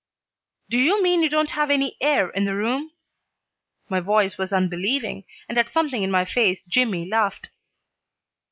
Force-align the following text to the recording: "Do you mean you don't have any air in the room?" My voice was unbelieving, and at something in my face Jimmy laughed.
"Do 0.67 0.79
you 0.79 1.03
mean 1.03 1.21
you 1.21 1.29
don't 1.29 1.51
have 1.51 1.69
any 1.69 1.95
air 2.01 2.31
in 2.31 2.45
the 2.45 2.55
room?" 2.55 2.89
My 3.87 3.99
voice 3.99 4.35
was 4.35 4.51
unbelieving, 4.51 5.25
and 5.47 5.59
at 5.59 5.69
something 5.69 6.01
in 6.01 6.09
my 6.09 6.25
face 6.25 6.63
Jimmy 6.67 7.05
laughed. 7.07 7.51